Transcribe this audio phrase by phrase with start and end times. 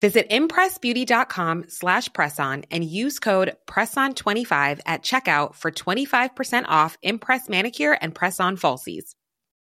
[0.00, 7.98] Visit impressbeauty.com slash presson and use code PRESSON25 at checkout for 25% off Impress Manicure
[8.00, 9.14] and Press-On Falsies.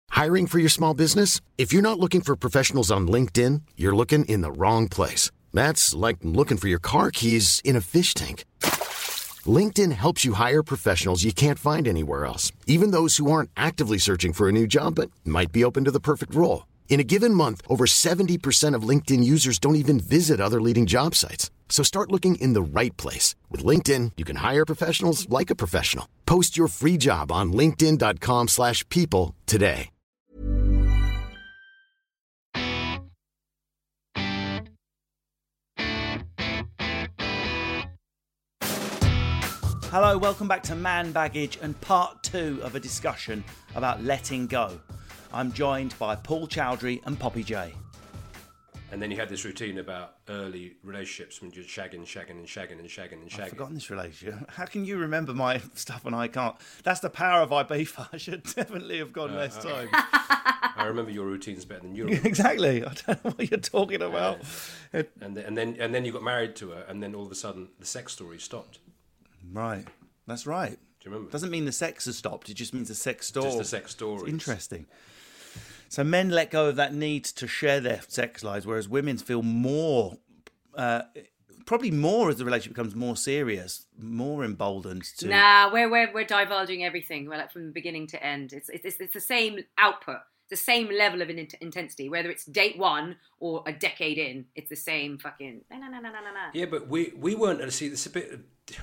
[0.09, 1.41] Hiring for your small business?
[1.57, 5.31] If you're not looking for professionals on LinkedIn, you're looking in the wrong place.
[5.53, 8.45] That's like looking for your car keys in a fish tank.
[9.45, 13.99] LinkedIn helps you hire professionals you can't find anywhere else, even those who aren't actively
[13.99, 16.65] searching for a new job but might be open to the perfect role.
[16.87, 21.13] In a given month, over 70% of LinkedIn users don't even visit other leading job
[21.13, 21.51] sites.
[21.67, 23.35] So start looking in the right place.
[23.51, 26.07] With LinkedIn, you can hire professionals like a professional.
[26.25, 29.89] Post your free job on linkedin.com slash people today.
[39.91, 44.77] Hello, welcome back to Man Baggage and part two of a discussion about letting go.
[45.33, 47.73] I'm joined by Paul Chowdhry and Poppy Jay.
[48.91, 52.79] And then you had this routine about early relationships when you're shagging, shagging, and shagging,
[52.79, 53.41] and shagging, and shagging.
[53.41, 54.49] I've forgotten this relationship.
[54.51, 56.55] How can you remember my stuff and I can't?
[56.83, 58.07] That's the power of Ibiza.
[58.13, 59.89] I should definitely have gone uh, less time.
[59.91, 62.23] I remember your routines better than yours.
[62.23, 62.85] exactly.
[62.85, 64.41] I don't know what you're talking about.
[64.93, 67.25] Uh, and, then, and then and then you got married to her, and then all
[67.25, 68.79] of a sudden the sex story stopped.
[69.51, 69.85] Right.
[70.27, 70.71] That's right.
[70.71, 71.31] Do you remember?
[71.31, 72.49] Doesn't mean the sex has stopped.
[72.49, 73.45] It just means the sex story.
[73.45, 74.29] Just the sex story.
[74.29, 74.85] Interesting.
[75.89, 79.41] So men let go of that need to share their sex lives, whereas women feel
[79.43, 80.17] more,
[80.75, 81.03] uh,
[81.65, 85.27] probably more as the relationship becomes more serious, more emboldened to.
[85.27, 88.53] Nah, we're we're, we're divulging everything, we're like from the beginning to end.
[88.53, 90.19] It's it's it's the same output,
[90.49, 94.45] the same level of in- intensity, whether it's date one or a decade in.
[94.55, 95.61] It's the same fucking.
[95.71, 96.49] Nah, nah, nah, nah, nah, nah.
[96.53, 97.59] Yeah, but we we weren't.
[97.59, 98.39] To see, this a bit.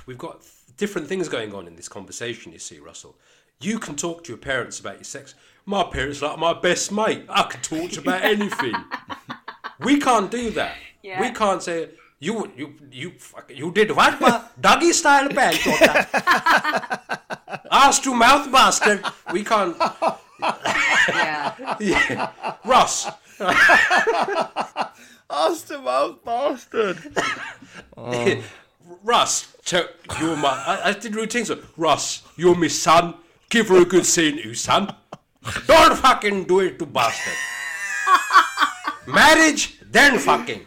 [0.07, 0.43] We've got
[0.77, 2.53] different things going on in this conversation.
[2.53, 3.19] You see, Russell.
[3.63, 5.35] You can talk to your parents about your sex.
[5.65, 7.25] My parents like my best mate.
[7.29, 8.75] I can talk to about anything.
[9.81, 10.75] we can't do that.
[11.03, 11.21] Yeah.
[11.21, 13.13] We can't say you you you
[13.49, 14.61] you did what?
[14.61, 15.57] Doggy style bag.
[17.71, 19.05] Ass to mouth bastard.
[19.33, 19.77] We can't.
[21.09, 21.77] yeah.
[21.81, 22.31] yeah.
[22.65, 23.09] Russ.
[25.31, 26.99] Ass to mouth bastard.
[27.97, 28.43] Oh.
[29.05, 29.57] Russ,
[30.21, 30.51] you're my.
[30.51, 31.49] I, I did routines.
[31.49, 33.15] So, Russ, you're my son.
[33.53, 34.95] Give her a good scene, you son.
[35.67, 37.35] Don't fucking do it to bastard.
[39.07, 40.67] Marriage, then fucking.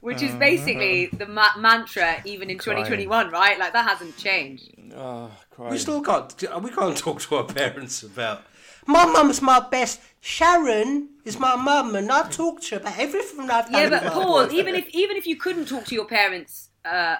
[0.00, 3.56] Which is basically the ma- mantra even in 2021, right?
[3.56, 4.68] Like that hasn't changed.
[4.96, 5.30] Oh,
[5.70, 6.34] we still can't.
[6.60, 8.42] We can't talk to our parents about.
[8.84, 10.00] My mum's my best.
[10.20, 13.80] Sharon is my mum, and I've talked to her about everything I've done.
[13.80, 17.16] Yeah, but Paul, even if even if you couldn't talk to your parents uh,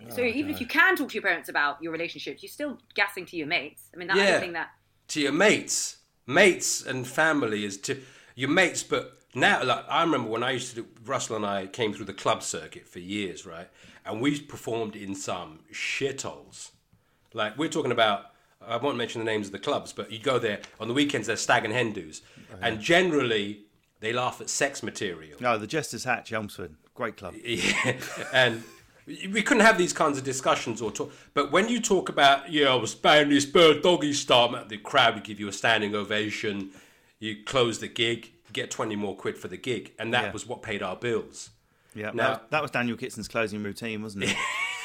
[0.00, 2.50] Oh, so oh, even if you can talk to your parents about your relationships, you're
[2.50, 3.84] still gassing to your mates.
[3.94, 4.34] I mean, that's yeah.
[4.34, 4.70] the thing that
[5.08, 8.00] to your mates, mates and family is to
[8.34, 8.82] your mates.
[8.82, 12.06] But now, like I remember when I used to do, Russell and I came through
[12.06, 13.68] the club circuit for years, right?
[14.04, 16.70] And we performed in some shitholes.
[17.32, 18.26] Like we're talking about.
[18.60, 21.28] I won't mention the names of the clubs, but you go there on the weekends.
[21.28, 22.66] They're stag and hen do's, oh, yeah.
[22.66, 23.60] and generally
[24.00, 25.38] they laugh at sex material.
[25.40, 27.34] No, the Jester's Hatch, Elmsford, great club.
[27.44, 27.96] Yeah,
[28.32, 28.64] and
[29.08, 31.12] we couldn't have these kinds of discussions or talk.
[31.32, 35.14] But when you talk about, yeah, I was banging this bird doggy style, the crowd
[35.14, 36.70] would give you a standing ovation.
[37.18, 39.92] You close the gig, get 20 more quid for the gig.
[39.98, 40.32] And that yeah.
[40.32, 41.50] was what paid our bills.
[41.94, 44.24] Yeah, now, that was, that was Daniel Kitson's closing routine, wasn't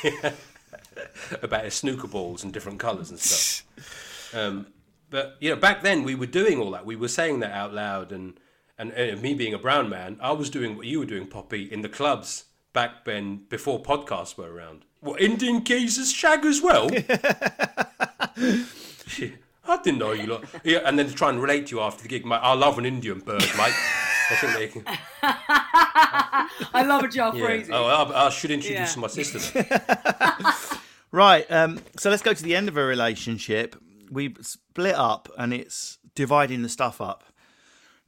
[0.04, 0.34] it?
[1.42, 4.34] about his snooker balls and different colours and stuff.
[4.36, 4.68] um,
[5.10, 6.86] but, you know, back then we were doing all that.
[6.86, 8.12] We were saying that out loud.
[8.12, 8.40] And,
[8.78, 11.64] and, and me being a brown man, I was doing what you were doing, Poppy,
[11.72, 14.86] in the clubs back then before podcasts were around.
[15.00, 16.90] What Indian geezers shag as well?
[19.66, 20.44] I didn't know you lot.
[20.64, 22.40] Yeah, and then to try and relate to you after the gig, mate.
[22.42, 23.74] I love an Indian bird, mate.
[24.30, 24.84] I think they can.
[26.74, 27.46] I love a jar yeah.
[27.46, 27.74] phrasing.
[27.74, 29.02] Oh, I, I, should introduce yeah.
[29.02, 29.66] my sister.
[31.12, 31.50] right.
[31.52, 33.76] Um, so let's go to the end of a relationship.
[34.12, 37.24] We split up, and it's dividing the stuff up.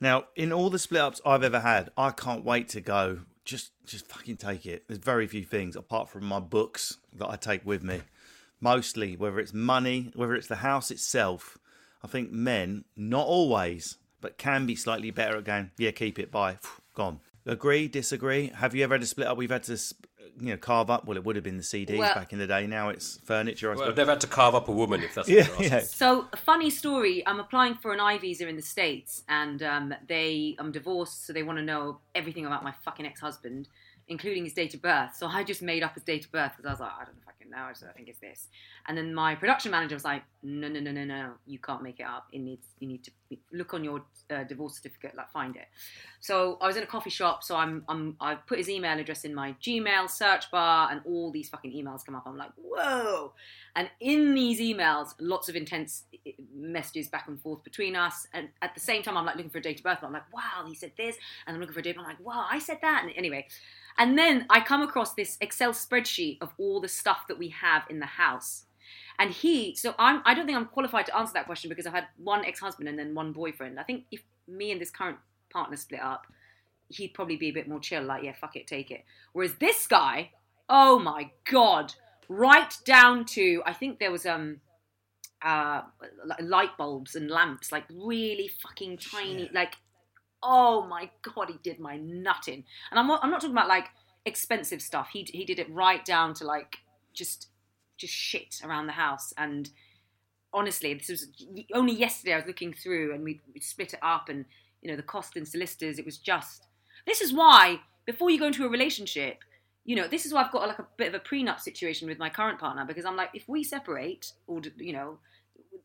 [0.01, 3.71] Now, in all the split ups I've ever had, I can't wait to go just
[3.86, 4.88] just fucking take it.
[4.88, 8.01] There's very few things apart from my books that I take with me.
[8.59, 11.57] Mostly, whether it's money, whether it's the house itself.
[12.03, 16.31] I think men, not always, but can be slightly better at going, yeah, keep it,
[16.31, 16.57] bye,
[16.94, 17.19] gone.
[17.45, 18.51] Agree, disagree?
[18.56, 19.38] Have you ever had to split up?
[19.38, 19.77] We've had to
[20.40, 21.06] you know carve up.
[21.06, 22.68] Well, it would have been the CDs Well- back in the day.
[22.68, 23.72] Now it's furniture.
[23.72, 25.52] I Well, I've never had to carve up a woman if that's what yeah, you're
[25.54, 25.72] asking.
[25.72, 25.80] yeah.
[25.82, 27.26] So, funny story.
[27.26, 31.34] I'm applying for an I visa in the States, and um, they, I'm divorced, so
[31.34, 33.70] they want to know everything about my fucking ex husband,
[34.07, 35.16] including his date of birth.
[35.16, 37.16] So, I just made up his date of birth because I was like, I don't
[37.16, 38.48] know fucking know, so I think it's this.
[38.88, 42.00] And then my production manager was like, No, no, no, no, no, you can't make
[42.00, 42.28] it up.
[42.31, 43.12] It needs, you need to
[43.52, 45.68] look on your uh, divorce certificate, like find it.
[46.19, 49.25] So, I was in a coffee shop, so I'm, I'm, I put his email address
[49.25, 52.24] in my Gmail search bar, and all these fucking emails come up.
[52.25, 53.34] I'm like, whoa.
[53.75, 56.04] And in these emails, lots of intense
[56.56, 58.25] messages back and forth between us.
[58.34, 59.98] And at the same time, I'm like looking for a date of birth.
[60.01, 61.18] I'm like, wow, he said this.
[61.46, 61.98] And I'm looking for a date.
[61.98, 63.04] I'm like, wow, I said that.
[63.04, 63.48] And anyway,
[63.97, 67.83] and then I come across this Excel spreadsheet of all the stuff that we have
[67.89, 68.65] in the house.
[69.18, 71.94] And he, so I'm, I don't think I'm qualified to answer that question because I've
[71.94, 73.80] had one ex-husband and then one boyfriend.
[73.80, 75.18] I think if me and this current
[75.50, 76.27] partner split up,
[76.89, 79.06] he'd probably be a bit more chill, like, yeah, fuck it, take it.
[79.33, 80.31] Whereas this guy,
[80.69, 81.94] oh my god,
[82.27, 84.62] right down to I think there was um
[85.41, 85.81] uh
[86.25, 89.75] li- light bulbs and lamps, like really fucking tiny, like
[90.45, 92.63] oh my god, he did my nutting.
[92.92, 93.88] And I'm not, I'm not talking about like
[94.25, 95.09] expensive stuff.
[95.12, 96.77] He he did it right down to like
[97.13, 97.47] just
[97.97, 99.69] just shit around the house and
[100.53, 101.27] honestly this was
[101.74, 104.45] only yesterday i was looking through and we, we split it up and
[104.81, 106.68] you know the cost and solicitors it was just
[107.06, 109.39] this is why before you go into a relationship
[109.83, 112.19] you know this is why i've got like a bit of a prenup situation with
[112.19, 115.18] my current partner because i'm like if we separate or you know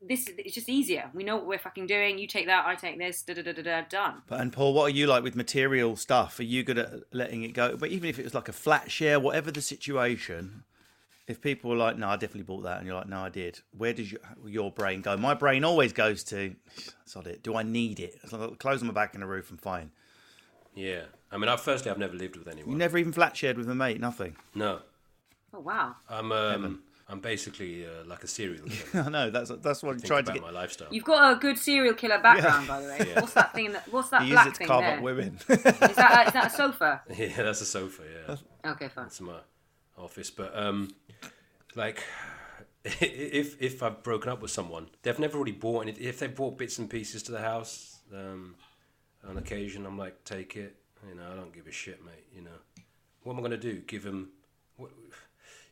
[0.02, 2.96] this it's just easier we know what we're fucking doing you take that i take
[2.98, 5.36] this da da da da da done But and Paul, what are you like with
[5.36, 6.38] material stuff?
[6.38, 7.76] Are you good at letting it go?
[7.76, 10.64] But even if it was like a flat share, whatever the situation,
[11.26, 13.60] if people were like, "No, I definitely bought that," and you're like, "No, I did,"
[13.76, 15.16] where does your, your brain go?
[15.16, 16.54] My brain always goes to,
[17.04, 17.42] "Sod it.
[17.42, 19.90] Do I need it?" It's like clothes on my back and a roof, I'm fine.
[20.74, 21.02] Yeah.
[21.30, 22.70] I mean, I, firstly, I've never lived with anyone.
[22.72, 24.36] You never even flat shared with a mate, nothing.
[24.54, 24.80] No.
[25.52, 29.04] oh wow I'm um, I'm basically uh, like a serial killer.
[29.06, 30.42] I know that's that's what I'm trying to get.
[30.42, 30.88] my lifestyle.
[30.92, 33.20] you've got a good serial killer background by the way Yeah.
[33.20, 35.02] what's that thing that, what's that He used black it to thing carve there up
[35.02, 35.38] women.
[35.48, 38.02] is that, is that a sofa Yeah, that's a sofa.
[38.64, 39.40] Yeah, okay fine that's my
[39.98, 40.30] office.
[40.30, 40.90] But um,
[41.74, 42.02] like,
[42.84, 45.92] if if I've broken up with someone, they've never really bought any.
[45.92, 48.54] If they've bought bits and pieces to the house, um,
[49.28, 50.76] on occasion, I'm like, take it.
[51.08, 52.26] You know, I don't give a shit, mate.
[52.34, 52.84] You know,
[53.22, 53.80] what am I gonna do?
[53.86, 54.30] Give them.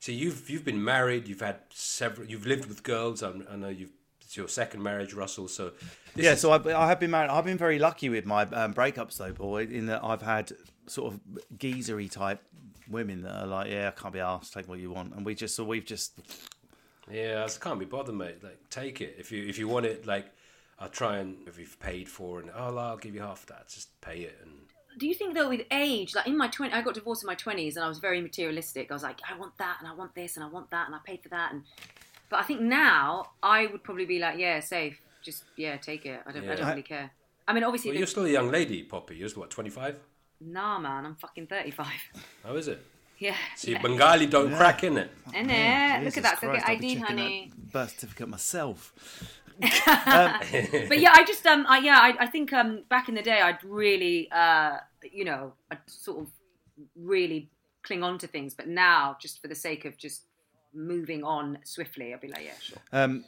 [0.00, 1.28] See, you've you've been married.
[1.28, 2.28] You've had several.
[2.28, 3.22] You've lived with girls.
[3.22, 3.90] I'm, I know you've.
[4.22, 5.48] It's your second marriage, Russell.
[5.48, 5.72] So
[6.14, 7.30] yeah, is- so I, I have been married.
[7.30, 10.52] I've been very lucky with my um, breakups, though, boy, in that I've had
[10.86, 11.20] sort of
[11.56, 12.42] geezery type
[12.90, 14.52] women that are like, "Yeah, I can't be asked.
[14.52, 16.18] Take what you want," and we just so we've just
[17.10, 18.44] Yeah, I can't be bothered, mate.
[18.44, 20.06] Like, take it if you if you want it.
[20.06, 20.26] Like,
[20.78, 23.68] I'll try and if you've paid for and oh, I'll give you half that.
[23.68, 24.52] Just pay it and
[24.96, 27.34] do you think though with age like in my 20 i got divorced in my
[27.34, 30.14] 20s and i was very materialistic i was like i want that and i want
[30.14, 31.62] this and i want that and i paid for that and
[32.30, 36.20] but i think now i would probably be like yeah safe just yeah take it
[36.26, 37.10] i don't, I don't really care
[37.46, 39.16] i mean obviously well, you're still a young lady, Poppy.
[39.16, 39.96] You're what, 25?
[40.40, 41.86] nah man i'm fucking 35
[42.44, 42.80] How is it?
[43.18, 45.10] yeah See, Bengali don't crack in it.
[45.34, 47.90] and there look at that Christ, look I'll at be id checking honey that birth
[47.90, 48.94] certificate myself.
[49.60, 53.40] but yeah, I just um, I, yeah, I, I think um, back in the day,
[53.40, 54.78] I'd really, uh,
[55.10, 56.28] you know, I'd sort of
[56.94, 57.50] really
[57.82, 58.54] cling on to things.
[58.54, 60.22] But now, just for the sake of just
[60.72, 62.78] moving on swiftly, I'd be like, yeah, sure.
[62.92, 63.24] Um,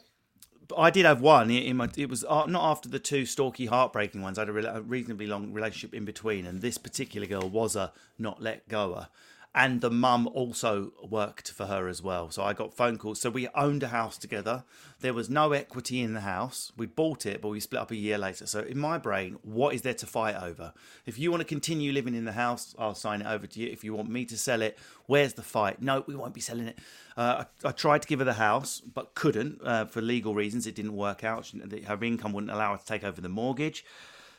[0.68, 1.88] but I did have one in my.
[1.96, 4.38] It was uh, not after the two stalky, heartbreaking ones.
[4.38, 7.74] I had a, re- a reasonably long relationship in between, and this particular girl was
[7.74, 9.08] a not let goer.
[9.52, 12.30] And the mum also worked for her as well.
[12.30, 13.20] So I got phone calls.
[13.20, 14.62] So we owned a house together.
[15.00, 16.70] There was no equity in the house.
[16.76, 18.46] We bought it, but we split up a year later.
[18.46, 20.72] So in my brain, what is there to fight over?
[21.04, 23.68] If you want to continue living in the house, I'll sign it over to you.
[23.72, 25.82] If you want me to sell it, where's the fight?
[25.82, 26.78] No, we won't be selling it.
[27.16, 30.68] Uh, I, I tried to give her the house, but couldn't uh, for legal reasons.
[30.68, 31.46] It didn't work out.
[31.46, 33.84] She, her income wouldn't allow her to take over the mortgage.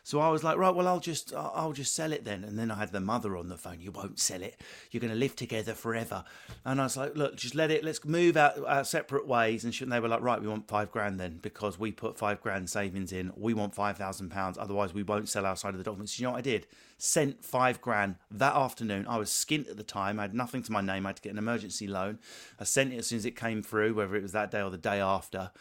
[0.04, 2.44] So I was like, right, well, I'll just, I'll just sell it then.
[2.44, 3.82] And then I had the mother on the phone.
[3.82, 4.60] You won't sell it.
[4.90, 6.24] You're going to live together forever.
[6.66, 7.84] And I was like, look, just let it.
[7.84, 9.64] Let's move out our separate ways.
[9.64, 12.42] And and they were like, right, we want five grand then because we put five
[12.42, 13.32] grand savings in.
[13.36, 14.58] We want five thousand pounds.
[14.58, 16.20] Otherwise, we won't sell our side of the documents.
[16.20, 16.68] You know what I did?
[16.98, 19.06] Sent five grand that afternoon.
[19.08, 20.20] I was skint at the time.
[20.20, 21.06] I had nothing to my name.
[21.06, 22.20] I had to get an emergency loan.
[22.60, 24.70] I sent it as soon as it came through, whether it was that day or
[24.70, 25.52] the day after.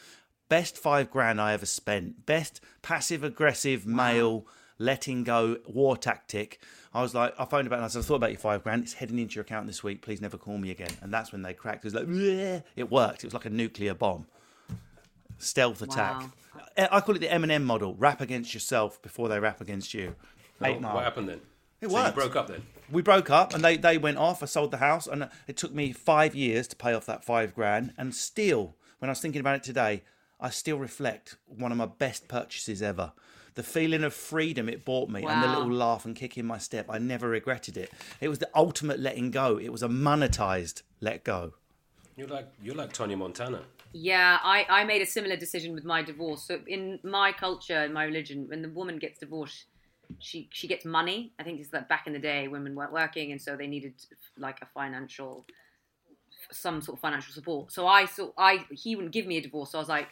[0.50, 2.26] Best five grand I ever spent.
[2.26, 4.46] Best passive aggressive male
[4.78, 6.60] letting go war tactic.
[6.92, 8.62] I was like, I phoned about it and I said, I thought about your five
[8.64, 8.82] grand.
[8.82, 10.02] It's heading into your account this week.
[10.02, 10.90] Please never call me again.
[11.02, 11.84] And that's when they cracked.
[11.84, 13.22] It was like, "Bleh." it worked.
[13.22, 14.26] It was like a nuclear bomb.
[15.38, 16.24] Stealth attack.
[16.76, 17.94] I I call it the Eminem model.
[17.94, 20.16] Rap against yourself before they rap against you.
[20.62, 20.94] Eight what, mile.
[20.96, 21.40] what happened then?
[21.80, 22.16] It So worked.
[22.16, 22.62] you broke up then.
[22.90, 24.42] we broke up and they, they went off.
[24.42, 27.54] I sold the house and it took me five years to pay off that five
[27.54, 27.94] grand.
[27.96, 30.02] And still, when I was thinking about it today,
[30.40, 33.12] I still reflect one of my best purchases ever.
[33.54, 36.58] The feeling of freedom it brought me and the little laugh and kick in my
[36.58, 37.90] step, I never regretted it.
[38.20, 39.58] It was the ultimate letting go.
[39.58, 41.54] It was a monetized let go.
[42.16, 43.62] You're like you're like Tony Montana.
[43.92, 46.44] Yeah, I, I made a similar decision with my divorce.
[46.44, 49.64] So in my culture, in my religion, when the woman gets divorced,
[50.18, 51.32] she she gets money.
[51.38, 53.94] I think it's like back in the day, women weren't working, and so they needed
[54.38, 55.44] like a financial,
[56.52, 57.72] some sort of financial support.
[57.72, 59.72] So I so I he wouldn't give me a divorce.
[59.72, 60.08] So I was like,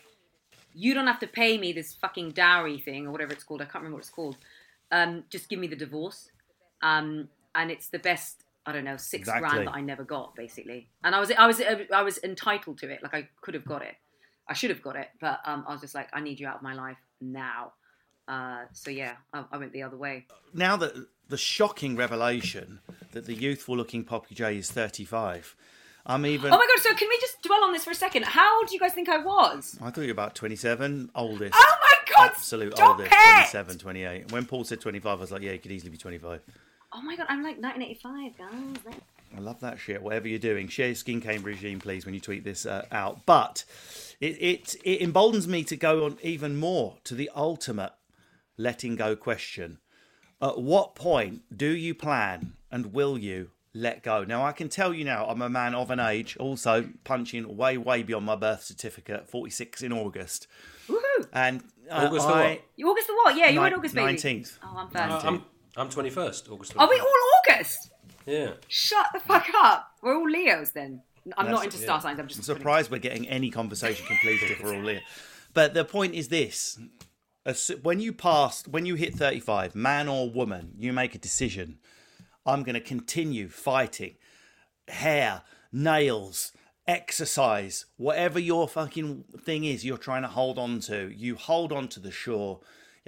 [0.79, 3.61] you don't have to pay me this fucking dowry thing or whatever it's called.
[3.61, 4.37] I can't remember what it's called.
[4.93, 6.31] Um, just give me the divorce.
[6.83, 8.45] Um, and it's the best.
[8.65, 9.49] I don't know, six Exactly.
[9.49, 10.89] grand that I never got, basically.
[11.03, 11.61] And I was, I was,
[11.93, 13.03] I was entitled to it.
[13.03, 13.97] Like I could have got it.
[14.47, 16.57] I should have got it, but um, I was just like, I need you out
[16.57, 17.73] of my life now.
[18.29, 20.27] Uh, so yeah, I, I went the other way.
[20.55, 20.95] Now that
[21.29, 22.81] the shocking revelation
[23.13, 25.57] that the youthful looking Poppy Jay is 35,
[26.09, 26.53] I'm even.
[26.53, 26.83] Oh my god!
[26.83, 28.25] So can we just dwell on this for a second?
[28.25, 29.79] How old do you guys think I was?
[29.81, 31.55] I thought you were about 27, oldest.
[31.55, 32.31] Oh my god!
[32.31, 33.33] Absolute stop oldest, it!
[33.35, 34.33] 27, 28.
[34.33, 36.41] When Paul said 25, I was like, yeah, you could easily be 25.
[36.93, 37.27] Oh my god!
[37.29, 38.97] I'm like 1985, guys.
[39.37, 40.03] I love that shit.
[40.03, 43.27] Whatever you're doing, share your skin cane regime, please, when you tweet this uh, out.
[43.27, 43.65] But
[44.21, 47.93] it, it it emboldens me to go on even more to the ultimate
[48.57, 49.79] letting go question.
[50.41, 54.25] At what point do you plan and will you let go?
[54.25, 57.77] Now, I can tell you now, I'm a man of an age, also punching way,
[57.77, 60.47] way beyond my birth certificate, 46 in August.
[60.89, 61.29] Woohoo!
[61.33, 62.63] And uh, August the I, what?
[62.77, 63.37] You August the what?
[63.37, 64.13] Yeah, you're Ni- in August, baby.
[64.15, 64.59] 19th.
[64.63, 65.21] Oh, I'm Uh.
[65.25, 65.45] I'm
[65.77, 66.73] I'm 21st August.
[66.77, 67.07] Are we all
[67.49, 67.91] August?
[68.27, 68.53] Yeah.
[68.69, 69.93] Shut the fuck up.
[70.03, 71.03] We're all Leos then.
[71.37, 72.19] I'm not That's- into star signs.
[72.19, 75.03] I'm I'm just surprised we're getting any conversation completed if we're all here.
[75.55, 76.79] But the point is this:
[77.83, 81.79] when you pass, when you hit 35, man or woman, you make a decision.
[82.49, 84.15] I'm going to continue fighting.
[84.89, 86.53] Hair, nails,
[86.87, 91.13] exercise, whatever your fucking thing is, you're trying to hold on to.
[91.15, 92.61] You hold on to the shore.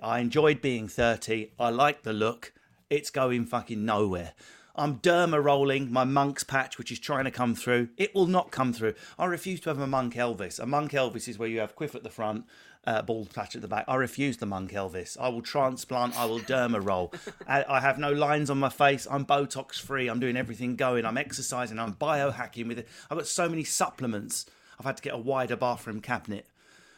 [0.02, 1.52] I enjoyed being 30.
[1.58, 2.52] I like the look.
[2.90, 4.34] It's going fucking nowhere.
[4.76, 7.88] I'm derma rolling my monk's patch, which is trying to come through.
[7.96, 8.94] It will not come through.
[9.18, 10.60] I refuse to have a monk Elvis.
[10.60, 12.44] A monk Elvis is where you have quiff at the front,
[12.84, 13.84] uh, bald patch at the back.
[13.88, 15.16] I refuse the monk Elvis.
[15.20, 16.18] I will transplant.
[16.18, 17.12] I will derma roll.
[17.46, 19.06] I, I have no lines on my face.
[19.10, 20.08] I'm Botox free.
[20.08, 21.04] I'm doing everything going.
[21.04, 21.78] I'm exercising.
[21.78, 22.88] I'm biohacking with it.
[23.10, 24.46] I've got so many supplements.
[24.78, 26.46] I've had to get a wider bathroom cabinet.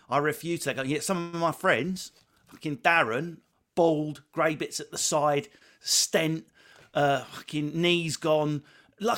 [0.09, 0.87] I refuse to.
[0.87, 2.13] Yet some of my friends,
[2.47, 3.39] fucking Darren,
[3.75, 5.49] bald, grey bits at the side,
[5.81, 6.47] stent,
[6.95, 8.63] uh, fucking knees gone.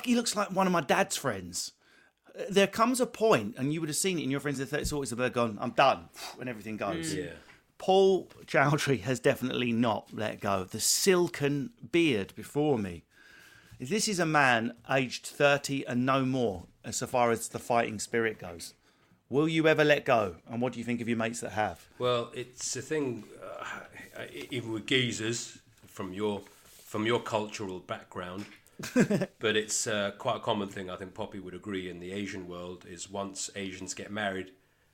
[0.05, 1.73] He looks like one of my dad's friends.
[2.51, 4.59] There comes a point, and you would have seen it in your friends.
[4.59, 5.59] That it's always about gone.
[5.61, 6.09] I'm done,
[6.41, 7.15] and everything goes.
[7.15, 7.31] Yeah.
[7.79, 10.65] Paul Chowdhry has definitely not let go.
[10.65, 13.05] The silken beard before me.
[13.81, 18.39] This is a man aged 30 and no more, as far as the fighting spirit
[18.39, 18.75] goes.
[19.29, 20.37] Will you ever let go?
[20.49, 21.87] And what do you think of your mates that have?
[21.99, 26.43] Well, it's a thing, uh, even with geezers from your
[26.85, 28.47] from your cultural background.
[29.39, 30.91] but it's uh, quite a common thing.
[30.91, 34.51] I think Poppy would agree in the Asian world is once Asians get married,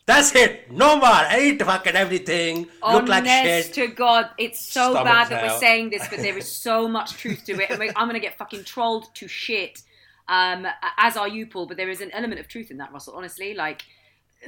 [0.07, 0.73] that's it.
[0.73, 1.07] No more.
[1.07, 2.67] I eat fucking everything.
[2.83, 3.75] Look like Honest shit.
[3.75, 7.13] to God, it's so Stomachs bad that we're saying this, but there is so much
[7.13, 7.71] truth to it.
[7.71, 9.83] And I'm going to get fucking trolled to shit,
[10.29, 11.67] um, as are you, Paul.
[11.67, 13.15] But there is an element of truth in that, Russell.
[13.15, 13.83] Honestly, like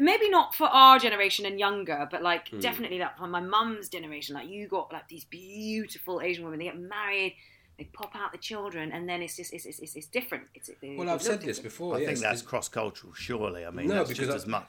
[0.01, 2.61] maybe not for our generation and younger, but like Hmm.
[2.61, 4.35] definitely that for my mum's generation.
[4.35, 6.59] Like you got like these beautiful Asian women.
[6.59, 7.37] They get married.
[7.79, 10.45] They pop out the children, and then it's just it's it's, it's, it's different.
[10.55, 11.73] It's, it, Well, I've said looks this different.
[11.75, 11.97] before.
[11.97, 12.07] I yes.
[12.09, 13.65] think that's cross cultural, surely.
[13.67, 14.69] I mean, No, that's because just I- as much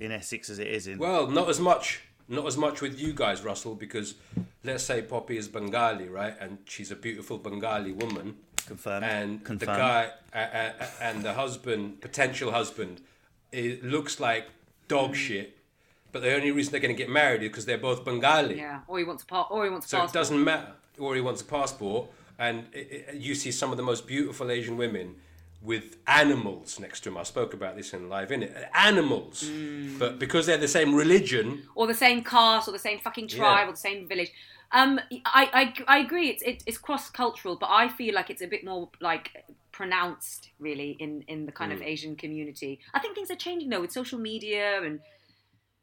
[0.00, 0.98] in Essex as it is in.
[0.98, 4.14] Well, not as much, not as much with you guys, Russell, because
[4.64, 9.04] let's say Poppy is Bengali, right, and she's a beautiful Bengali woman, Confirmed.
[9.04, 9.60] and Confirmed.
[9.72, 13.00] the guy uh, uh, and the husband, potential husband,
[13.52, 14.48] it looks like
[14.88, 15.56] dog shit.
[16.12, 18.56] But the only reason they're going to get married is because they're both Bengali.
[18.58, 20.72] Yeah, or he wants a part, or he wants a So it doesn't matter.
[20.98, 22.08] Or he wants a passport,
[22.40, 25.16] and it, it, you see some of the most beautiful Asian women
[25.62, 27.18] with animals next to them.
[27.18, 28.52] I spoke about this in live, in it.
[28.74, 29.98] Animals, Mm.
[29.98, 33.64] but because they're the same religion, or the same caste or the same fucking tribe
[33.64, 33.68] Yeah.
[33.68, 34.32] or the same village.
[34.72, 35.00] Um,
[35.40, 35.42] I,
[35.88, 36.28] I, I agree.
[36.32, 39.26] It's it, it's cross cultural, but I feel like it's a bit more like
[39.72, 42.72] pronounced, really, in in the kind of Asian community.
[42.94, 45.00] I think things are changing though with social media and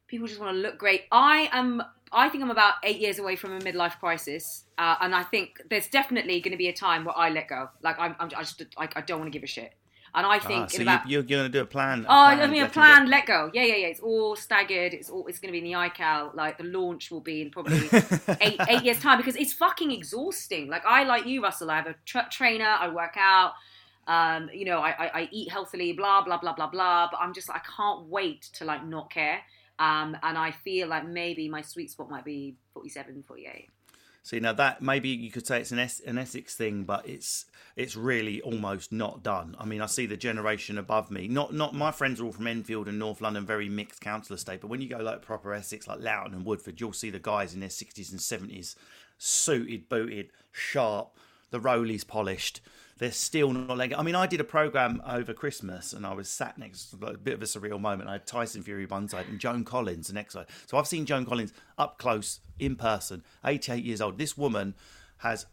[0.07, 1.03] people just want to look great.
[1.11, 1.83] I am.
[2.11, 5.61] I think I'm about eight years away from a midlife crisis, uh, and I think
[5.69, 7.69] there's definitely going to be a time where I let go.
[7.81, 9.73] Like I'm, I'm I just, I, I don't want to give a shit.
[10.15, 12.05] And I think Ah, in so about you, you're going to do a plan.
[12.07, 13.05] Oh, I mean, a plan.
[13.05, 13.11] go.
[13.11, 13.51] let go.
[13.53, 13.87] Yeah, yeah, yeah.
[13.87, 14.93] It's all staggered.
[14.93, 15.27] It's all.
[15.27, 16.33] It's going to be in the iCal.
[16.33, 17.87] Like the launch will be in probably
[18.41, 20.69] eight eight years time because it's fucking exhausting.
[20.69, 21.69] Like I like you, Russell.
[21.69, 22.65] I have a tra- trainer.
[22.65, 23.53] I work out.
[24.07, 25.91] Um, you know, I, I, I eat healthily.
[25.91, 27.09] Blah blah blah blah blah.
[27.11, 29.41] But I'm just like I can't wait to like not care.
[29.79, 33.69] Um, and I feel like maybe my sweet spot might be 47, 48.
[34.23, 37.45] See now that maybe you could say it's an, es- an Essex thing, but it's
[37.77, 39.55] it's really almost not done.
[39.57, 41.29] I mean, I see the generation above me.
[41.29, 44.59] Not not my friends are all from Enfield and North London, very mixed council estate.
[44.59, 47.53] But when you go like proper Essex, like Loughton and Woodford, you'll see the guys
[47.53, 48.75] in their sixties and seventies,
[49.17, 51.15] suited, booted, sharp,
[51.51, 52.59] the rollies polished.
[52.97, 53.93] They're still not like.
[53.97, 57.17] I mean, I did a program over Christmas, and I was sat next to a
[57.17, 58.09] bit of a surreal moment.
[58.09, 60.47] I had Tyson Fury one side and Joan Collins the next side.
[60.65, 64.17] So I've seen Joan Collins up close in person, 88 years old.
[64.17, 64.73] This woman
[65.17, 65.45] has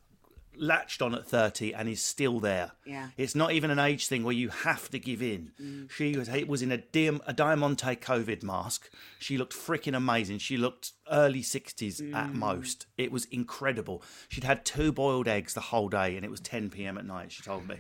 [0.57, 2.73] latched on at 30 and is still there.
[2.85, 3.09] Yeah.
[3.17, 5.53] It's not even an age thing where you have to give in.
[5.61, 5.91] Mm.
[5.91, 8.91] She was it was in a Diam, a Diamante COVID mask.
[9.19, 10.39] She looked freaking amazing.
[10.39, 12.35] She looked early 60s at mm.
[12.35, 12.87] most.
[12.97, 14.03] It was incredible.
[14.29, 16.99] She'd had two boiled eggs the whole day and it was 10 p.m.
[16.99, 17.77] at night, she told me.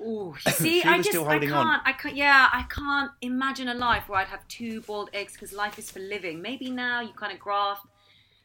[0.00, 1.80] Ooh, see, I just still I holding can't, on.
[1.84, 5.52] I can't, yeah, I can't imagine a life where I'd have two boiled eggs because
[5.52, 6.42] life is for living.
[6.42, 7.86] Maybe now you kind of graft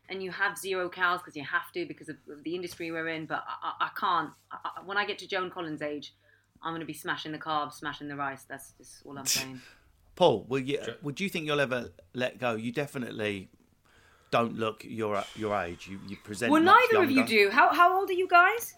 [0.09, 3.09] and you have zero cows because you have to because of of the industry we're
[3.09, 3.25] in.
[3.25, 4.31] But I, I, I can't.
[4.51, 6.13] I, I, when I get to Joan Collins' age,
[6.61, 8.43] I'm going to be smashing the carbs, smashing the rice.
[8.47, 9.61] That's just all I'm saying.
[10.15, 12.55] Paul, will you, would you think you'll ever let go?
[12.55, 13.49] You definitely
[14.31, 15.87] don't look your your age.
[15.87, 17.49] You, you present well, much neither of you do.
[17.51, 18.75] How how old are you guys?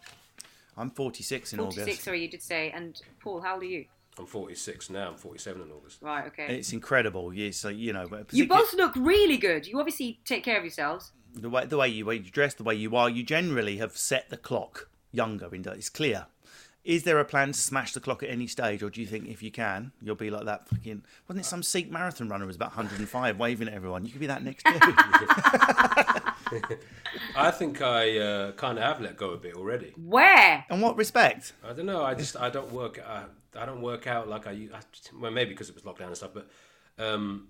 [0.78, 1.84] I'm 46 in 46.
[1.84, 2.04] August.
[2.04, 2.72] Sorry, you did say.
[2.72, 3.86] And Paul, how old are you?
[4.18, 5.10] I'm 46 now.
[5.10, 6.02] I'm 47 in August.
[6.02, 6.28] Right.
[6.28, 6.58] Okay.
[6.58, 7.34] It's incredible.
[7.34, 9.66] Yeah, so you know, but you both look really good.
[9.66, 11.12] You obviously take care of yourselves.
[11.34, 13.98] The way the way you, way you dress, the way you are, you generally have
[13.98, 15.54] set the clock younger.
[15.54, 16.28] In it's clear.
[16.86, 19.28] Is there a plan to smash the clock at any stage, or do you think
[19.28, 21.04] if you can, you'll be like that fucking?
[21.28, 24.06] Wasn't it some Sikh marathon runner who was about 105 waving at everyone?
[24.06, 24.80] You could be that next day.
[27.36, 29.94] I think I uh, kind of have let go a bit already.
[29.98, 30.66] Where?
[30.70, 31.52] And what respect?
[31.64, 32.04] I don't know.
[32.04, 33.00] I just I don't work.
[33.06, 34.70] I, I don't work out like I.
[35.14, 36.32] Well, maybe because it was lockdown and stuff.
[36.34, 36.50] But
[36.98, 37.50] um,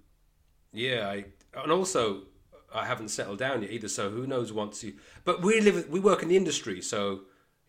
[0.74, 1.26] yeah, I
[1.62, 2.24] and also
[2.74, 3.88] I haven't settled down yet either.
[3.88, 4.94] So who knows once you.
[5.26, 5.90] But we live.
[5.90, 7.22] We work in the industry, so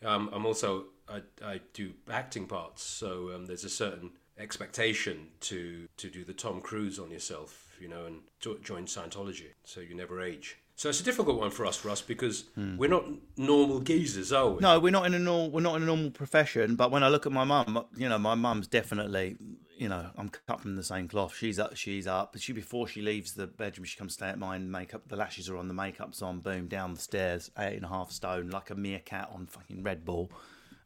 [0.04, 2.82] um, I'm also I, I do acting parts.
[2.82, 7.88] So um, there's a certain expectation to to do the Tom Cruise on yourself, you
[7.88, 10.56] know, and jo- join Scientology, so you never age.
[10.76, 13.04] So it's a difficult one for us, Russ, because we're not
[13.36, 14.60] normal geezers, are we?
[14.60, 15.50] No, we're not in a normal.
[15.50, 16.74] We're not in a normal profession.
[16.74, 19.36] But when I look at my mum, you know, my mum's definitely,
[19.80, 21.34] you know, I'm cut from the same cloth.
[21.34, 21.74] She's up.
[21.74, 22.32] She's up.
[22.32, 24.70] But she before she leaves the bedroom, she comes stay at mine.
[24.70, 25.08] Makeup.
[25.08, 25.68] The lashes are on.
[25.68, 26.40] The makeup's on.
[26.40, 27.50] Boom, down the stairs.
[27.58, 30.30] Eight and a half stone, like a meerkat on fucking Red Bull.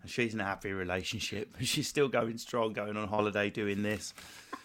[0.01, 1.57] And she's in a happy relationship.
[1.61, 4.15] She's still going strong, going on holiday, doing this.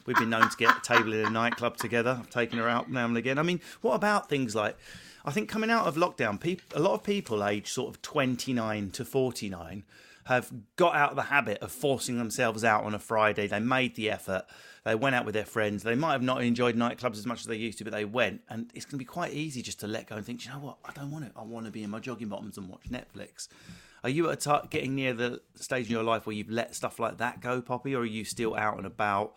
[0.05, 2.17] We've been known to get a table in a nightclub together.
[2.19, 3.39] I've taken her out now and again.
[3.39, 4.77] I mean, what about things like?
[5.25, 8.91] I think coming out of lockdown, people, a lot of people aged sort of 29
[8.91, 9.83] to 49
[10.29, 13.47] have got out of the habit of forcing themselves out on a Friday.
[13.47, 14.43] They made the effort.
[14.85, 15.83] They went out with their friends.
[15.83, 18.41] They might have not enjoyed nightclubs as much as they used to, but they went.
[18.47, 20.55] And it's going to be quite easy just to let go and think, "Do you
[20.55, 20.77] know what?
[20.85, 21.31] I don't want it.
[21.35, 23.47] I want to be in my jogging bottoms and watch Netflix.
[24.03, 26.75] Are you at a t- getting near the stage in your life where you've let
[26.75, 29.35] stuff like that go, Poppy, or are you still out and about,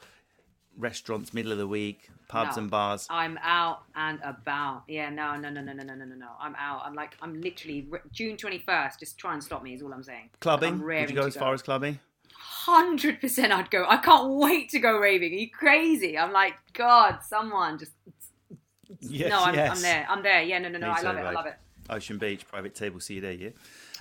[0.76, 2.62] restaurants, middle of the week, pubs No.
[2.62, 3.06] and bars?
[3.10, 4.84] I'm out and about.
[4.88, 6.28] Yeah, no, no, no, no, no, no, no, no, no.
[6.40, 6.82] I'm out.
[6.84, 8.98] I'm like, I'm literally June 21st.
[8.98, 10.30] Just try and stop me is all I'm saying.
[10.40, 10.74] Clubbing?
[10.74, 11.98] I'm Would you go to as far as clubbing?
[12.34, 13.84] Hundred percent, I'd go.
[13.88, 15.32] I can't wait to go raving.
[15.32, 16.16] Are you crazy?
[16.18, 17.92] I'm like, God, someone just.
[19.00, 19.76] Yes, no, I'm, yes.
[19.76, 20.06] I'm there.
[20.08, 20.42] I'm there.
[20.42, 20.86] Yeah, no, no, no.
[20.86, 21.20] Me I too, love it.
[21.20, 21.54] I love it.
[21.90, 23.50] Ocean Beach, private table, see you there, yeah.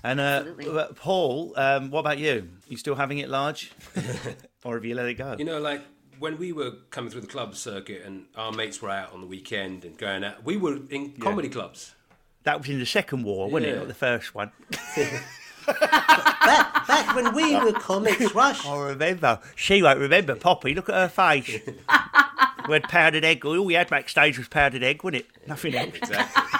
[0.04, 2.48] And uh, uh, Paul, um, what about you?
[2.68, 3.72] You still having it large,
[4.64, 5.36] or have you let it go?
[5.38, 5.82] You know, like
[6.22, 9.28] when we were coming through the club circuit and our mates were out on the
[9.28, 11.96] weekend and going out, we were in comedy clubs.
[12.44, 13.78] that was in the second war, wasn't it?
[13.78, 14.52] Not the first one.
[15.68, 18.66] Back, back when we were comics, Rush.
[18.66, 19.40] I remember.
[19.56, 20.74] She won't remember Poppy.
[20.74, 21.60] Look at her face.
[22.68, 23.46] we had powdered egg.
[23.46, 25.48] All we had backstage was powdered egg, wasn't it?
[25.48, 25.94] Nothing else.
[25.94, 26.60] Exactly.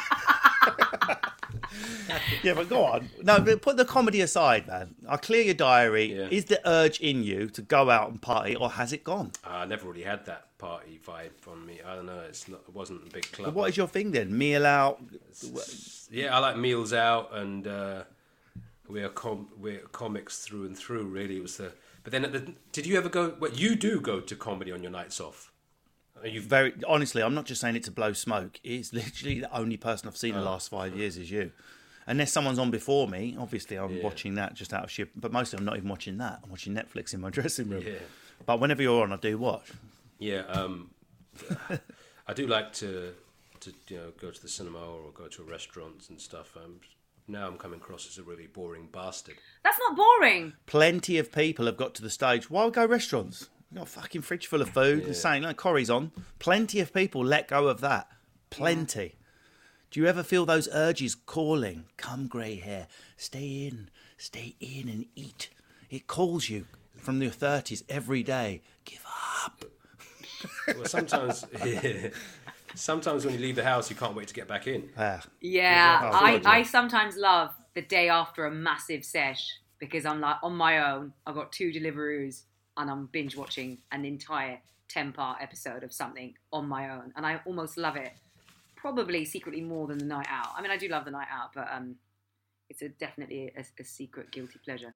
[2.44, 3.10] Yeah, but go on.
[3.22, 4.96] No, but put the comedy aside, man.
[5.08, 6.14] I clear your diary.
[6.16, 6.28] Yeah.
[6.32, 9.32] Is the urge in you to go out and party, or has it gone?
[9.44, 11.82] I never really had that party vibe from me.
[11.86, 12.20] I don't know.
[12.28, 12.62] It's not.
[12.68, 13.48] It wasn't a big club.
[13.48, 14.36] But what is your thing then?
[14.36, 15.02] Meal out.
[16.10, 18.04] Yeah, I like meals out, and uh,
[18.88, 21.06] we're com- we're comics through and through.
[21.06, 21.74] Really, it was the.
[22.04, 23.30] But then, at the, did you ever go?
[23.38, 25.52] What you do go to comedy on your nights off?
[26.22, 28.60] Are you Very honestly, I'm not just saying it to blow smoke.
[28.64, 31.52] It's literally the only person I've seen the last five years is you.
[32.08, 35.08] Unless someone's on before me, obviously I'm watching that just out of sheer.
[35.16, 36.40] But most of them, I'm not even watching that.
[36.44, 37.84] I'm watching Netflix in my dressing room.
[37.86, 37.94] Yeah.
[38.46, 39.72] But whenever you're on, I do watch.
[40.20, 40.92] Yeah, um,
[42.28, 43.14] I do like to
[43.62, 46.58] to you know go to the cinema or go to restaurants and stuff.
[46.58, 46.80] Um,
[47.28, 49.36] now I'm coming across as a really boring bastard.
[49.64, 50.54] That's not boring.
[50.66, 52.50] Plenty of people have got to the stage.
[52.50, 53.50] Why go restaurants?
[53.72, 55.06] We've got a fucking fridge full of food.
[55.06, 56.12] They're saying, like, Corey's on.
[56.40, 58.10] Plenty of people let go of that.
[58.50, 59.16] Plenty.
[59.92, 61.84] Do you ever feel those urges calling?
[61.98, 62.88] Come, grey hair.
[63.18, 63.90] Stay in.
[64.18, 65.50] Stay in and eat.
[65.90, 68.62] It calls you from your 30s every day.
[68.86, 69.06] Give
[69.46, 69.66] up.
[70.76, 71.46] Well, sometimes,
[72.74, 74.90] sometimes when you leave the house, you can't wait to get back in.
[74.98, 76.50] Ah, Yeah, I, yeah.
[76.50, 81.14] I sometimes love the day after a massive sesh because I'm like on my own.
[81.28, 82.44] I've got two Deliveroos
[82.76, 87.14] and I'm binge watching an entire 10 part episode of something on my own.
[87.16, 88.14] And I almost love it.
[88.82, 90.54] Probably secretly more than the night out.
[90.58, 91.98] I mean, I do love the night out, but um,
[92.68, 94.96] it's a, definitely a, a secret guilty pleasure.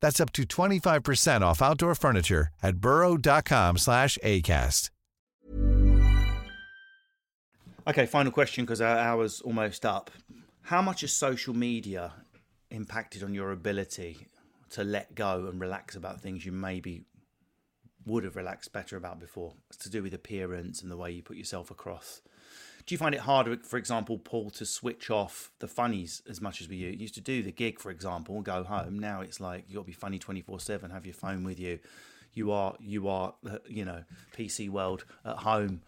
[0.00, 4.90] That's up to 25% off outdoor furniture at burrow.com slash ACAST.
[7.88, 10.10] Okay, final question because our hour's almost up.
[10.60, 12.12] How much has social media
[12.70, 14.26] impacted on your ability
[14.72, 17.04] to let go and relax about things you maybe
[18.04, 19.54] would have relaxed better about before?
[19.70, 22.20] It's to do with appearance and the way you put yourself across.
[22.88, 26.62] Do you find it harder, for example, Paul, to switch off the funnies as much
[26.62, 28.98] as we used to do the gig, for example, and go home?
[28.98, 30.90] Now it's like you got to be funny twenty four seven.
[30.90, 31.80] Have your phone with you.
[32.32, 35.82] You are you are uh, you know PC world at home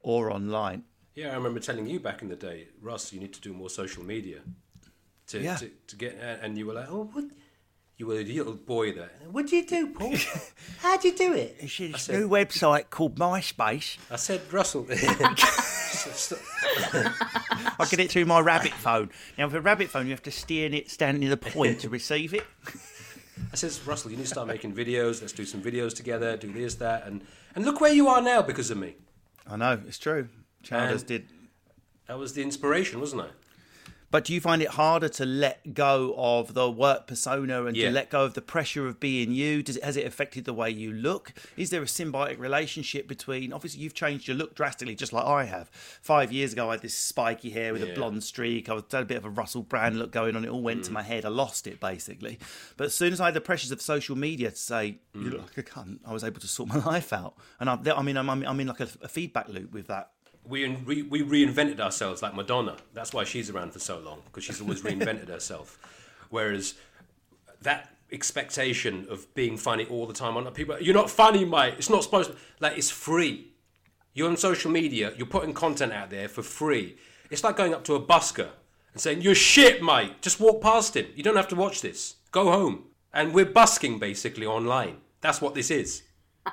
[0.00, 0.84] or online.
[1.14, 3.68] Yeah, I remember telling you back in the day, Russ, you need to do more
[3.68, 4.38] social media
[5.26, 5.56] to Yeah.
[5.56, 6.14] to, to get.
[6.40, 7.24] And you were like, oh, what?
[8.00, 9.10] You were a little boy there.
[9.30, 10.14] What do you do, Paul?
[10.78, 11.56] How'd you do it?
[11.58, 13.98] It's this new website called MySpace.
[14.10, 14.86] I said, Russell.
[14.90, 15.34] I
[17.90, 19.10] get it through my rabbit phone.
[19.36, 21.90] Now, with a rabbit phone, you have to steer it, stand near the point to
[21.90, 22.46] receive it.
[23.52, 25.20] I says, Russell, you need to start making videos.
[25.20, 26.38] Let's do some videos together.
[26.38, 27.20] Do this, that, and
[27.54, 28.94] and look where you are now because of me.
[29.46, 30.30] I know it's true.
[30.62, 31.28] Chowders And- did.
[32.06, 33.28] That was the inspiration, wasn't I?
[34.10, 37.88] But do you find it harder to let go of the work persona and Yeah.
[37.88, 39.62] to let go of the pressure of being you?
[39.62, 41.32] Does it has it affected the way you look?
[41.56, 43.52] Is there a symbiotic relationship between?
[43.52, 45.70] Obviously, you've changed your look drastically, just like I have.
[46.02, 48.68] Five years ago, I had this spiky hair with a blonde streak.
[48.68, 50.44] I was had a bit of a Russell Brand look going on.
[50.44, 50.94] It all went to mm.
[50.94, 51.24] my head.
[51.24, 52.38] I lost it basically.
[52.76, 55.32] But as soon as I had the pressures of social media to say you mm.
[55.32, 57.34] look like a cunt, I was able to sort my life out.
[57.60, 60.10] And I, I mean, I'm, I'm in like a, a feedback loop with that.
[60.48, 62.76] We, we we reinvented ourselves like Madonna.
[62.94, 65.78] That's why she's around for so long because she's always reinvented herself.
[66.30, 66.74] Whereas
[67.62, 71.74] that expectation of being funny all the time on people, you're not funny, mate.
[71.78, 72.36] It's not supposed to.
[72.58, 73.52] Like it's free.
[74.14, 75.12] You're on social media.
[75.16, 76.96] You're putting content out there for free.
[77.30, 78.48] It's like going up to a busker
[78.92, 80.20] and saying, "You're shit, mate.
[80.20, 81.06] Just walk past him.
[81.14, 82.16] You don't have to watch this.
[82.32, 84.98] Go home." And we're busking basically online.
[85.20, 86.02] That's what this is.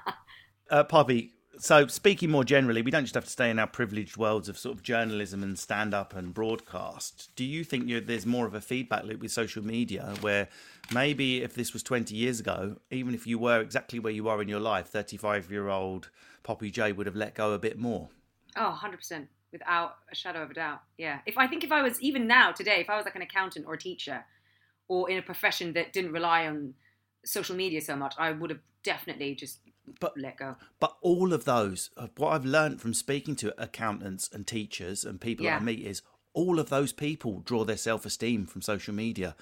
[0.69, 4.17] uh, Poppy, so speaking more generally, we don't just have to stay in our privileged
[4.17, 7.31] worlds of sort of journalism and stand up and broadcast.
[7.35, 10.47] Do you think there's more of a feedback loop with social media where
[10.93, 14.41] maybe if this was 20 years ago, even if you were exactly where you are
[14.41, 16.09] in your life, 35 year old
[16.43, 18.09] Poppy Jay would have let go a bit more?
[18.55, 19.27] Oh, 100%.
[19.51, 20.81] Without a shadow of a doubt.
[20.97, 21.19] Yeah.
[21.25, 23.65] If I think if I was, even now, today, if I was like an accountant
[23.65, 24.25] or a teacher
[24.87, 26.73] or in a profession that didn't rely on
[27.27, 29.59] social media so much, I would have definitely just
[29.99, 30.55] But- let go.
[30.79, 35.45] But all of those, what I've learned from speaking to accountants and teachers and people
[35.45, 36.01] that I meet is
[36.33, 39.35] all of those people draw their self esteem from social media.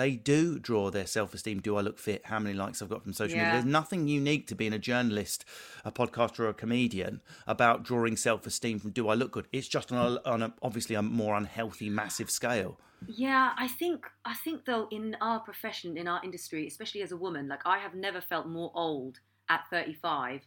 [0.00, 1.60] They do draw their self esteem.
[1.60, 2.24] Do I look fit?
[2.24, 3.52] How many likes I've got from social media?
[3.52, 5.44] There's nothing unique to being a journalist,
[5.84, 9.46] a podcaster, or a comedian about drawing self esteem from do I look good.
[9.52, 12.80] It's just on, a, on a, obviously a more unhealthy, massive scale.
[13.08, 17.18] Yeah, I think I think though in our profession, in our industry, especially as a
[17.18, 20.46] woman, like I have never felt more old at 35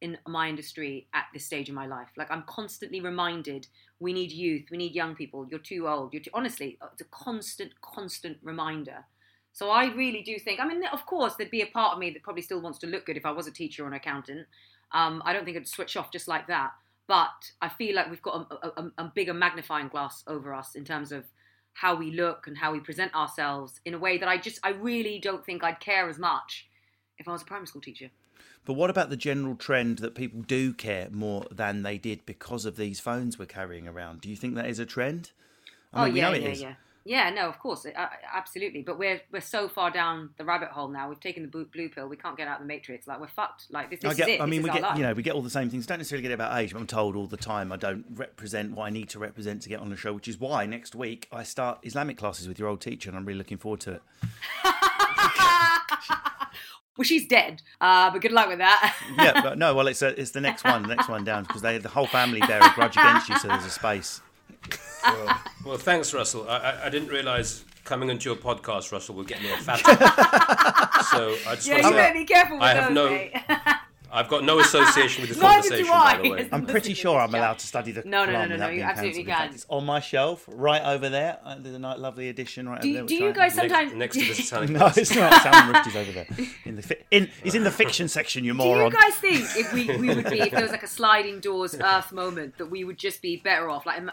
[0.00, 2.08] in my industry at this stage in my life.
[2.16, 3.66] Like I'm constantly reminded
[3.98, 5.46] we need youth, we need young people.
[5.50, 6.12] You're too old.
[6.12, 9.04] You're too, honestly, it's a constant, constant reminder.
[9.52, 10.60] So I really do think.
[10.60, 12.86] I mean, of course, there'd be a part of me that probably still wants to
[12.86, 14.46] look good if I was a teacher or an accountant.
[14.92, 16.72] Um, I don't think I'd switch off just like that.
[17.08, 20.84] But I feel like we've got a, a, a bigger magnifying glass over us in
[20.84, 21.24] terms of
[21.72, 24.70] how we look and how we present ourselves in a way that I just, I
[24.70, 26.66] really don't think I'd care as much
[27.18, 28.10] if I was a primary school teacher.
[28.66, 32.66] But what about the general trend that people do care more than they did because
[32.66, 34.20] of these phones we're carrying around?
[34.20, 35.30] Do you think that is a trend?
[35.94, 36.60] I mean, oh we yeah, know it yeah, is.
[36.60, 36.74] yeah,
[37.04, 37.30] yeah.
[37.30, 38.82] No, of course, uh, absolutely.
[38.82, 41.08] But we're we're so far down the rabbit hole now.
[41.08, 42.08] We've taken the blue, blue pill.
[42.08, 43.06] We can't get out of the matrix.
[43.06, 43.66] Like we're fucked.
[43.70, 44.28] Like this, this I get.
[44.28, 44.40] is it.
[44.40, 44.96] I mean, this we get.
[44.96, 45.86] You know, we get all the same things.
[45.86, 46.72] Don't necessarily get it about age.
[46.72, 49.68] But I'm told all the time I don't represent what I need to represent to
[49.68, 52.66] get on the show, which is why next week I start Islamic classes with your
[52.68, 54.02] old teacher, and I'm really looking forward to it.
[56.96, 57.62] well, she's dead.
[57.80, 58.96] Uh, but good luck with that.
[59.18, 59.74] Yeah, but no.
[59.74, 62.06] Well, it's a, it's the next one, the next one down, because they the whole
[62.06, 64.20] family bear a grudge against you, so there's a space.
[65.04, 66.48] Well, well, thanks, Russell.
[66.48, 69.78] I, I, I didn't realise coming into your podcast, Russell, would get me a fat.
[71.12, 73.32] so I just yeah, you better be careful with I have those, no- mate.
[74.16, 76.16] I've got no association with this Neither do conversation, I.
[76.16, 76.48] by the way.
[76.50, 78.82] I'm pretty sure I'm allowed to study the No, no, no, Quran no, no, you
[78.82, 79.26] absolutely cancelled.
[79.26, 79.54] In fact, can.
[79.54, 81.38] It's on my shelf, right over there.
[81.44, 83.04] Uh, There's a lovely edition right Do- over there.
[83.06, 84.70] do you guys sometimes- next to the satanic.
[84.70, 85.42] No, it's not.
[85.42, 86.26] Salman Rushdie's over there.
[86.64, 88.44] In the fi- in, he's in the fiction section.
[88.44, 90.88] You Do you guys think if we, we would be if there was like a
[90.88, 94.10] sliding doors Earth moment that we would just be better off like im-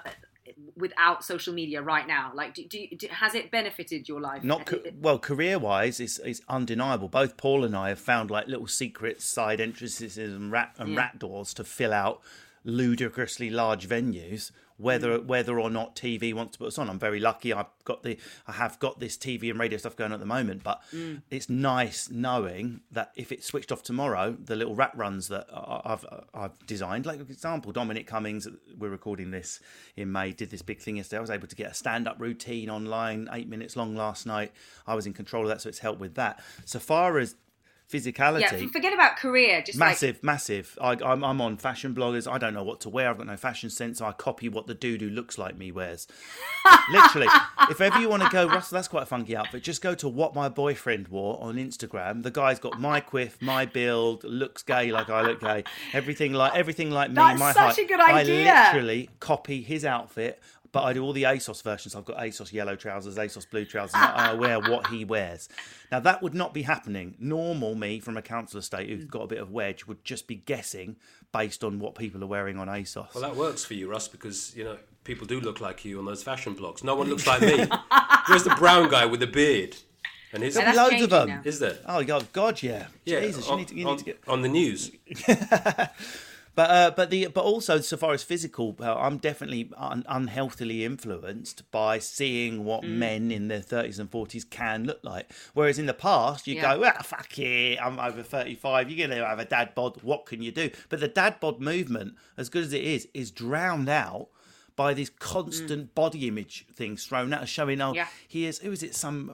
[0.78, 2.32] without social media right now?
[2.34, 4.44] Like, do, do, do has it benefited your life?
[4.44, 7.08] Not co- well, career wise, it's, it's undeniable.
[7.08, 10.98] Both Paul and I have found like little secret side entrances and rat and Yeah.
[11.00, 12.22] rat doors to fill out
[12.64, 14.52] ludicrously large venues.
[14.78, 15.26] Whether Mm.
[15.26, 17.54] whether or not TV wants to put us on, I'm very lucky.
[17.54, 20.64] I've got the I have got this TV and radio stuff going at the moment.
[20.64, 21.22] But Mm.
[21.30, 26.06] it's nice knowing that if it's switched off tomorrow, the little rat runs that I've
[26.34, 28.48] I've designed, like for example, Dominic Cummings.
[28.78, 29.60] We're recording this
[29.96, 30.32] in May.
[30.32, 31.18] Did this big thing yesterday.
[31.18, 34.52] I was able to get a stand up routine online, eight minutes long last night.
[34.88, 36.44] I was in control of that, so it's helped with that.
[36.66, 37.36] So far as
[37.92, 39.62] physicality, yeah, forget about career.
[39.62, 40.78] Just like massive, massive.
[40.82, 42.32] I, I'm, I'm on fashion bloggers.
[42.32, 43.10] I don't know what to wear.
[43.10, 44.02] I've got no fashion sense.
[44.02, 46.08] I copy what the dude who looks like me wears.
[46.92, 47.28] Literally,
[47.70, 49.64] if ever you want to go, Russell, that's quite a funky outfit.
[49.64, 52.24] Just go to what my boyfriend wore on Instagram.
[52.24, 55.64] The guy's got my quiff, my build, looks gay like I look gay.
[55.94, 57.16] Everything like everything like me.
[57.16, 57.80] That's my such height.
[57.80, 58.52] a good idea.
[58.52, 60.42] I literally copy his outfit.
[60.74, 61.96] But I do all the ASOS versions.
[61.96, 65.48] I've got ASOS yellow trousers, ASOS blue trousers, and I wear what he wears.
[65.92, 67.16] Now that would not be happening.
[67.20, 70.36] Normal me from a council estate who's got a bit of wedge would just be
[70.36, 70.96] guessing
[71.32, 73.14] based on what people are wearing on ASOS.
[73.14, 76.06] Well, that works for you, Russ, because you know people do look like you on
[76.06, 76.84] those fashion blogs.
[76.84, 77.68] No one looks like me.
[78.28, 79.78] Where's the brown guy with the beard?
[80.34, 81.28] And his There'll be loads of them.
[81.28, 81.42] now.
[81.46, 81.78] is there?
[81.86, 82.88] Oh God, God, yeah.
[83.06, 84.20] Yeah, Jesus, you need to, you on, need to get.
[84.28, 84.90] on the news.
[86.56, 91.70] But uh, but the but also so far as physical, I'm definitely un- unhealthily influenced
[91.72, 92.90] by seeing what Mm.
[92.98, 95.32] men in their 30s and 40s can look like.
[95.56, 96.76] Whereas in the past, you Yeah.
[96.76, 98.90] go, well, fuck it, I'm over 35.
[98.92, 100.04] You're going to have a dad bod.
[100.04, 100.70] What can you do?
[100.90, 104.28] But the dad bod movement, as good as it is, is drowned out
[104.76, 107.96] by these constant body image things thrown out, showing oh, Mm.
[107.96, 108.08] Yeah.
[108.28, 108.96] he is who is it?
[108.96, 109.34] Some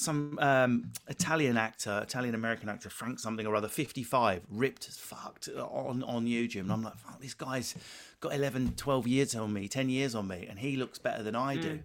[0.00, 5.48] some um, Italian actor, Italian American actor, Frank something or other, 55, ripped as fucked
[5.48, 6.60] on, on YouTube.
[6.62, 7.74] And I'm like, fuck, this guy's
[8.20, 11.36] got 11, 12 years on me, 10 years on me, and he looks better than
[11.36, 11.80] I do.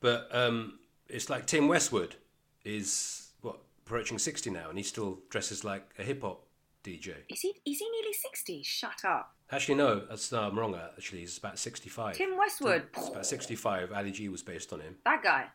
[0.00, 0.78] But um,
[1.08, 2.16] it's like Tim Westwood
[2.64, 6.44] is what approaching sixty now, and he still dresses like a hip hop
[6.84, 7.14] DJ.
[7.28, 7.54] Is he?
[7.64, 8.62] Is he nearly sixty?
[8.62, 10.74] Shut up, Actually, no, that's no, I'm wrong.
[10.74, 12.16] Actually, he's about sixty-five.
[12.16, 12.84] Tim Westwood.
[12.96, 13.92] It's about sixty-five.
[13.92, 14.96] Ali G was based on him.
[15.04, 15.46] That guy.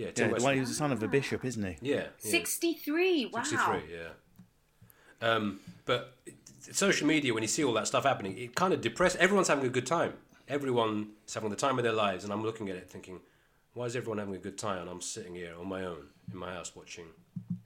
[0.00, 0.42] Yeah, Tim Yeah, the Westwood.
[0.48, 1.76] one he was the son of a bishop, isn't he?
[1.82, 2.06] yeah, yeah.
[2.18, 3.26] Sixty-three.
[3.26, 3.42] Wow.
[3.42, 4.08] 63, yeah.
[5.28, 6.16] Um, but
[6.72, 9.20] social media, when you see all that stuff happening, it kind of depresses.
[9.20, 10.14] Everyone's having a good time.
[10.48, 13.20] Everyone's having the time of their lives, and I'm looking at it thinking,
[13.74, 14.80] why is everyone having a good time?
[14.82, 17.04] And I'm sitting here on my own in my house watching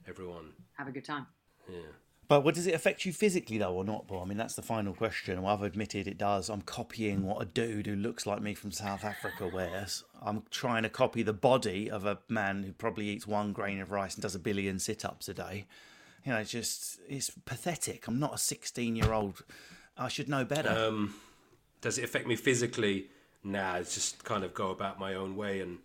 [0.07, 0.51] everyone.
[0.77, 1.27] Have a good time.
[1.69, 1.79] Yeah.
[2.27, 4.23] But what does it affect you physically though, or not, Bob?
[4.23, 5.41] I mean, that's the final question.
[5.41, 6.49] Well, I've admitted it does.
[6.49, 10.03] I'm copying what a dude who looks like me from South Africa wears.
[10.21, 13.91] I'm trying to copy the body of a man who probably eats one grain of
[13.91, 15.65] rice and does a billion sit-ups a day.
[16.25, 18.07] You know, it's just it's pathetic.
[18.07, 19.43] I'm not a 16 year old.
[19.95, 20.69] I should know better.
[20.69, 21.13] Um,
[21.81, 23.07] does it affect me physically?
[23.43, 25.77] Nah, it's just kind of go about my own way, and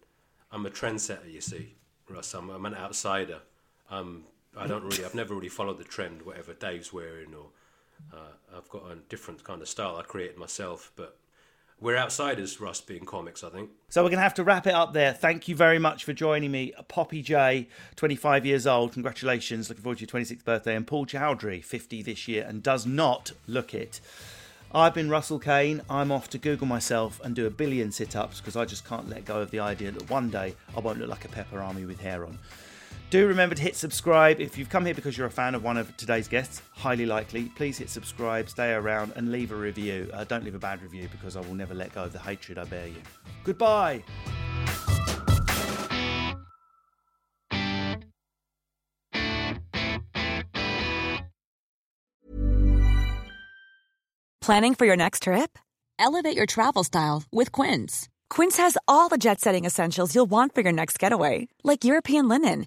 [0.51, 1.31] I'm a trendsetter.
[1.31, 1.75] You see,
[2.09, 2.33] Russ.
[2.33, 3.41] I'm, I'm an outsider.
[3.91, 4.25] Um,
[4.57, 5.05] I don't really.
[5.05, 7.47] I've never really followed the trend, whatever Dave's wearing, or
[8.13, 10.93] uh, I've got a different kind of style I created myself.
[10.97, 11.17] But
[11.81, 13.45] we're outsiders, Russ, being comics.
[13.45, 13.71] I think.
[13.89, 15.13] So we're going to have to wrap it up there.
[15.13, 16.73] Thank you very much for joining me.
[16.89, 18.93] Poppy Jay, 25 years old.
[18.93, 19.69] Congratulations.
[19.69, 20.75] Looking forward to your 26th birthday.
[20.75, 24.01] And Paul Chowdhry, 50 this year and does not look it.
[24.73, 25.81] I've been Russell Kane.
[25.91, 29.09] I'm off to Google myself and do a billion sit ups because I just can't
[29.09, 31.85] let go of the idea that one day I won't look like a pepper army
[31.85, 32.39] with hair on.
[33.11, 34.41] Do remember to hit subscribe.
[34.41, 37.47] If you've come here because you're a fan of one of today's guests, highly likely,
[37.57, 40.09] please hit subscribe, stay around, and leave a review.
[40.13, 42.57] Uh, don't leave a bad review because I will never let go of the hatred
[42.57, 43.03] I bear you.
[43.43, 44.05] Goodbye.
[54.41, 55.59] Planning for your next trip?
[55.99, 58.09] Elevate your travel style with Quince.
[58.31, 62.29] Quince has all the jet setting essentials you'll want for your next getaway, like European
[62.29, 62.67] linen,